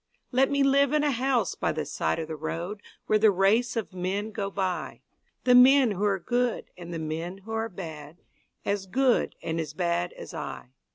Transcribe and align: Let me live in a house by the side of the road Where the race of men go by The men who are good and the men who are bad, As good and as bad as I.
Let 0.31 0.49
me 0.49 0.63
live 0.63 0.93
in 0.93 1.03
a 1.03 1.11
house 1.11 1.53
by 1.53 1.71
the 1.73 1.85
side 1.85 2.17
of 2.17 2.27
the 2.27 2.35
road 2.35 2.81
Where 3.05 3.19
the 3.19 3.29
race 3.29 3.75
of 3.75 3.93
men 3.93 4.31
go 4.31 4.49
by 4.49 5.03
The 5.43 5.53
men 5.53 5.91
who 5.91 6.03
are 6.05 6.17
good 6.17 6.71
and 6.75 6.91
the 6.91 6.97
men 6.97 7.37
who 7.45 7.51
are 7.51 7.69
bad, 7.69 8.17
As 8.65 8.87
good 8.87 9.35
and 9.43 9.59
as 9.59 9.75
bad 9.75 10.11
as 10.13 10.33
I. 10.33 10.71